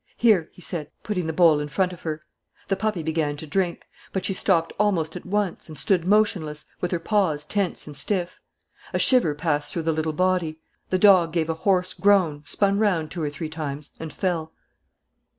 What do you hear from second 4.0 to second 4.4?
But she